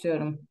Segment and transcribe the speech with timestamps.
[0.00, 0.46] Başlıyorum.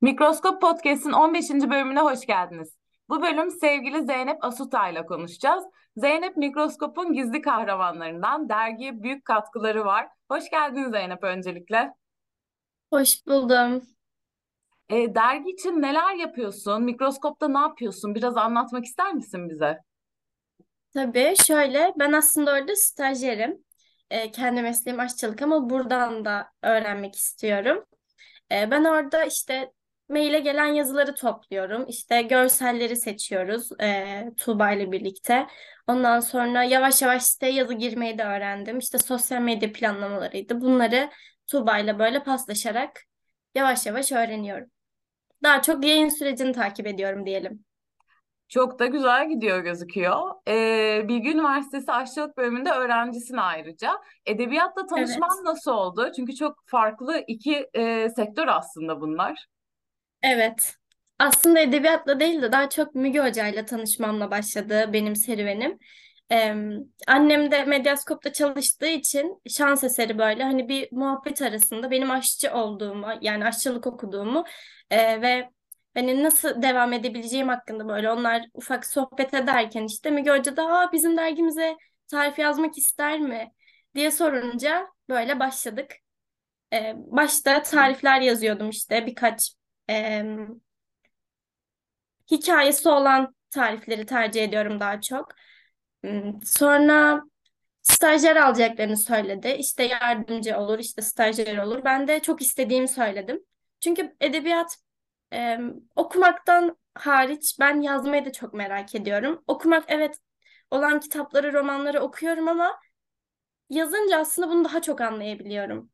[0.00, 1.50] Mikroskop Podcast'in 15.
[1.50, 2.76] bölümüne hoş geldiniz.
[3.08, 5.64] Bu bölüm sevgili Zeynep Asuta ile konuşacağız.
[5.96, 10.08] Zeynep Mikroskop'un gizli kahramanlarından dergiye büyük katkıları var.
[10.30, 11.94] Hoş geldin Zeynep öncelikle.
[12.92, 13.82] Hoş buldum.
[14.88, 16.82] E, dergi için neler yapıyorsun?
[16.82, 18.14] Mikroskopta ne yapıyorsun?
[18.14, 19.78] Biraz anlatmak ister misin bize?
[20.94, 23.66] Tabii şöyle ben aslında orada stajyerim.
[24.10, 27.84] Ee, kendi mesleğim aşçılık ama buradan da öğrenmek istiyorum.
[28.52, 29.72] Ee, ben orada işte
[30.08, 31.86] maile gelen yazıları topluyorum.
[31.88, 35.46] İşte görselleri seçiyoruz e, Tuğba ile birlikte.
[35.86, 38.78] Ondan sonra yavaş yavaş siteye yazı girmeyi de öğrendim.
[38.78, 40.60] İşte sosyal medya planlamalarıydı.
[40.60, 41.10] Bunları
[41.46, 43.02] Tuğba ile böyle paslaşarak
[43.54, 44.70] yavaş yavaş öğreniyorum.
[45.42, 47.64] Daha çok yayın sürecini takip ediyorum diyelim.
[48.48, 50.30] Çok da güzel gidiyor gözüküyor.
[50.48, 53.92] Ee, Bilgi Üniversitesi Aşçılık Bölümünde öğrencisin ayrıca.
[54.26, 55.18] Edebiyatla Evet.
[55.18, 56.12] tanışman nasıl oldu?
[56.16, 59.46] Çünkü çok farklı iki e, sektör aslında bunlar.
[60.22, 60.74] Evet.
[61.18, 65.78] Aslında edebiyatla değil de daha çok Müge Hoca ile tanışmamla başladı benim serüvenim.
[66.32, 66.54] Ee,
[67.06, 73.06] annem de Medyaskop'ta çalıştığı için şans eseri böyle hani bir muhabbet arasında benim aşçı olduğumu
[73.20, 74.44] yani aşçılık okuduğumu
[74.90, 75.50] e, ve
[75.96, 80.92] hani nasıl devam edebileceğim hakkında böyle onlar ufak sohbet ederken işte Müge Hoca da Aa,
[80.92, 81.76] bizim dergimize
[82.08, 83.52] tarif yazmak ister mi
[83.94, 85.92] diye sorunca böyle başladık.
[86.72, 89.52] Ee, başta tarifler yazıyordum işte birkaç
[89.88, 90.60] em,
[92.30, 95.28] hikayesi olan tarifleri tercih ediyorum daha çok.
[96.44, 97.22] Sonra
[97.82, 99.48] stajyer alacaklarını söyledi.
[99.48, 101.84] İşte yardımcı olur, işte stajyer olur.
[101.84, 103.40] Ben de çok istediğimi söyledim.
[103.80, 104.76] Çünkü edebiyat
[105.30, 109.44] em, okumaktan hariç ben yazmayı da çok merak ediyorum.
[109.46, 110.18] Okumak evet
[110.70, 112.80] olan kitapları, romanları okuyorum ama
[113.70, 115.90] yazınca aslında bunu daha çok anlayabiliyorum.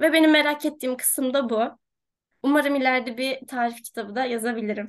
[0.00, 1.62] Ve benim merak ettiğim kısım da bu.
[2.42, 4.88] Umarım ileride bir tarif kitabı da yazabilirim.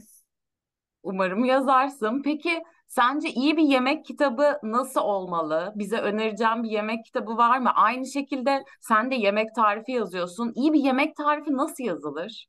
[1.03, 2.21] Umarım yazarsın.
[2.23, 5.73] Peki sence iyi bir yemek kitabı nasıl olmalı?
[5.75, 7.71] Bize önereceğin bir yemek kitabı var mı?
[7.75, 10.51] Aynı şekilde sen de yemek tarifi yazıyorsun.
[10.55, 12.47] İyi bir yemek tarifi nasıl yazılır?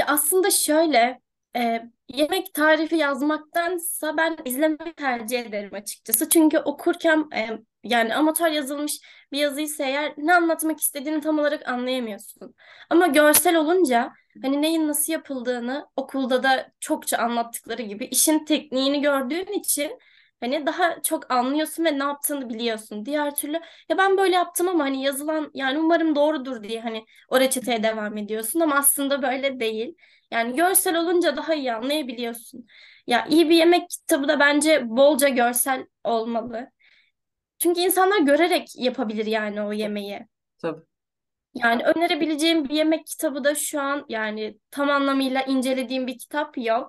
[0.00, 1.20] Ya aslında şöyle
[1.56, 6.28] e, yemek tarifi yazmaktansa ben izlemeyi tercih ederim açıkçası.
[6.28, 7.48] Çünkü okurken e,
[7.84, 9.00] yani amatör yazılmış
[9.32, 12.54] bir yazıysa eğer ne anlatmak istediğini tam olarak anlayamıyorsun.
[12.90, 14.12] Ama görsel olunca
[14.42, 19.98] hani neyin nasıl yapıldığını okulda da çokça anlattıkları gibi işin tekniğini gördüğün için
[20.40, 23.06] hani daha çok anlıyorsun ve ne yaptığını biliyorsun.
[23.06, 23.52] Diğer türlü
[23.88, 28.16] ya ben böyle yaptım ama hani yazılan yani umarım doğrudur diye hani o reçeteye devam
[28.16, 29.96] ediyorsun ama aslında böyle değil.
[30.30, 32.66] Yani görsel olunca daha iyi anlayabiliyorsun.
[33.06, 36.70] Ya iyi bir yemek kitabı da bence bolca görsel olmalı.
[37.58, 40.26] Çünkü insanlar görerek yapabilir yani o yemeği.
[40.58, 40.84] Tabii.
[41.54, 46.88] Yani önerebileceğim bir yemek kitabı da şu an yani tam anlamıyla incelediğim bir kitap yok.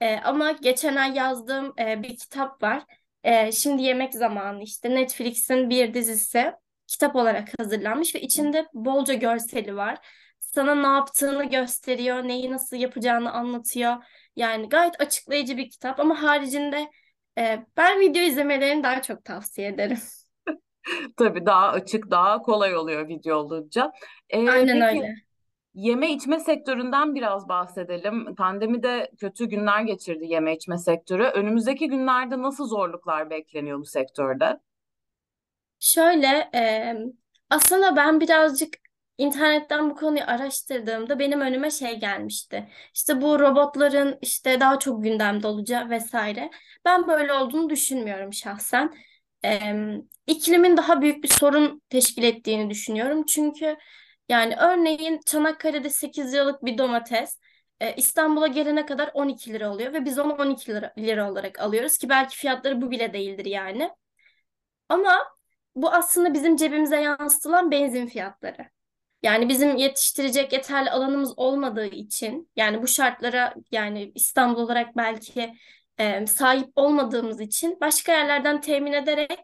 [0.00, 2.84] Ee, ama geçen ay yazdığım e, bir kitap var.
[3.24, 6.52] Ee, Şimdi Yemek Zamanı işte Netflix'in bir dizisi
[6.86, 9.98] kitap olarak hazırlanmış ve içinde bolca görseli var.
[10.40, 13.96] Sana ne yaptığını gösteriyor, neyi nasıl yapacağını anlatıyor.
[14.36, 16.90] Yani gayet açıklayıcı bir kitap ama haricinde
[17.38, 19.98] e, ben video izlemelerini daha çok tavsiye ederim.
[21.16, 23.92] Tabii daha açık, daha kolay oluyor video olunca.
[24.28, 25.14] Ee, Aynen peki öyle.
[25.74, 28.34] Yeme içme sektöründen biraz bahsedelim.
[28.34, 31.22] Pandemide kötü günler geçirdi yeme içme sektörü.
[31.24, 34.60] Önümüzdeki günlerde nasıl zorluklar bekleniyor bu sektörde?
[35.80, 36.94] Şöyle, e,
[37.50, 38.74] aslında ben birazcık
[39.18, 42.68] internetten bu konuyu araştırdığımda benim önüme şey gelmişti.
[42.94, 46.50] İşte bu robotların işte daha çok gündemde olacağı vesaire.
[46.84, 48.94] Ben böyle olduğunu düşünmüyorum şahsen.
[49.44, 49.60] E,
[50.26, 53.24] iklimin daha büyük bir sorun teşkil ettiğini düşünüyorum.
[53.26, 53.76] Çünkü
[54.30, 57.38] yani örneğin Çanakkale'de 8 liralık bir domates
[57.80, 61.98] e, İstanbul'a gelene kadar 12 lira oluyor ve biz onu 12 lira, lira olarak alıyoruz
[61.98, 63.90] ki belki fiyatları bu bile değildir yani.
[64.88, 65.18] Ama
[65.74, 68.70] bu aslında bizim cebimize yansıtılan benzin fiyatları.
[69.22, 75.54] Yani bizim yetiştirecek yeterli alanımız olmadığı için yani bu şartlara yani İstanbul olarak belki
[75.98, 79.40] e, sahip olmadığımız için başka yerlerden temin ederek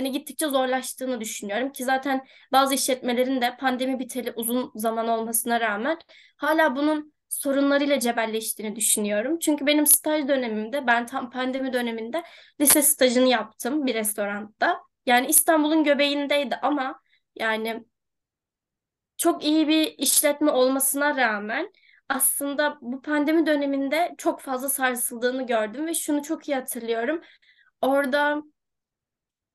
[0.00, 5.98] hani gittikçe zorlaştığını düşünüyorum ki zaten bazı işletmelerin de pandemi biteli uzun zaman olmasına rağmen
[6.36, 9.38] hala bunun sorunlarıyla cebelleştiğini düşünüyorum.
[9.38, 12.22] Çünkü benim staj dönemimde ben tam pandemi döneminde
[12.60, 14.80] lise stajını yaptım bir restoranda.
[15.06, 17.00] Yani İstanbul'un göbeğindeydi ama
[17.36, 17.84] yani
[19.16, 21.72] çok iyi bir işletme olmasına rağmen
[22.08, 27.22] aslında bu pandemi döneminde çok fazla sarsıldığını gördüm ve şunu çok iyi hatırlıyorum.
[27.82, 28.42] Orada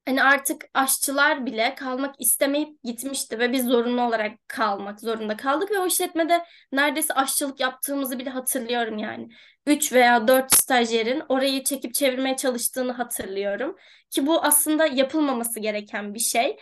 [0.05, 5.79] Hani artık aşçılar bile kalmak istemeyip gitmişti ve biz zorunlu olarak kalmak zorunda kaldık ve
[5.79, 9.29] o işletmede neredeyse aşçılık yaptığımızı bile hatırlıyorum yani.
[9.67, 13.75] Üç veya dört stajyerin orayı çekip çevirmeye çalıştığını hatırlıyorum.
[14.09, 16.57] Ki bu aslında yapılmaması gereken bir şey.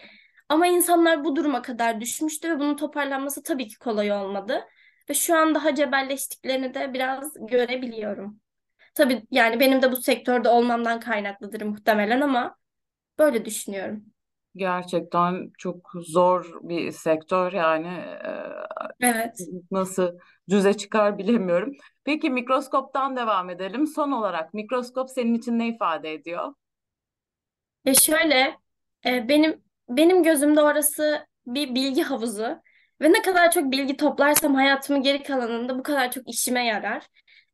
[0.50, 4.62] Ama insanlar bu duruma kadar düşmüştü ve bunun toparlanması tabii ki kolay olmadı.
[5.10, 8.40] Ve şu an daha cebelleştiklerini de biraz görebiliyorum.
[8.96, 12.58] Tabii yani benim de bu sektörde olmamdan kaynaklıdır muhtemelen ama
[13.20, 14.14] böyle düşünüyorum.
[14.56, 17.88] Gerçekten çok zor bir sektör yani
[19.00, 19.40] Evet.
[19.40, 20.20] e, nasıl
[20.50, 21.74] düze çıkar bilemiyorum.
[22.04, 23.88] Peki mikroskoptan devam edelim.
[23.88, 26.54] Son olarak mikroskop senin için ne ifade ediyor?
[27.86, 28.58] Ya şöyle
[29.06, 32.42] e, benim benim gözümde orası bir bilgi havuzu
[33.02, 37.08] ve ne kadar çok bilgi toplarsam hayatımın geri kalanında bu kadar çok işime yarar.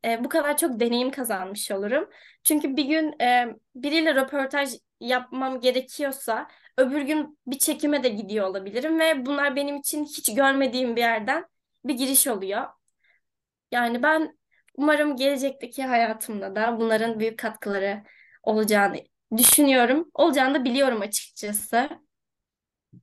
[0.06, 2.10] E, bu kadar çok deneyim kazanmış olurum.
[2.44, 6.48] Çünkü bir gün e, biriyle röportaj yapmam gerekiyorsa
[6.78, 11.46] öbür gün bir çekime de gidiyor olabilirim ve bunlar benim için hiç görmediğim bir yerden
[11.86, 12.68] bir giriş oluyor.
[13.72, 14.38] Yani ben
[14.78, 18.04] umarım gelecekteki hayatımda da bunların büyük katkıları
[18.44, 18.98] olacağını
[19.38, 20.12] düşünüyorum.
[20.14, 21.90] Olacağını da biliyorum açıkçası.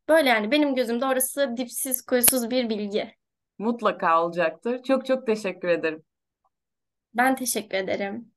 [0.09, 3.15] Böyle yani benim gözümde orası dipsiz kuyusuz bir bilgi.
[3.59, 4.83] Mutlaka olacaktır.
[4.83, 6.03] Çok çok teşekkür ederim.
[7.17, 8.33] Ben teşekkür ederim.